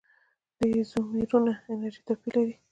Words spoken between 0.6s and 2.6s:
ایزومرونو انرژي توپیر لري.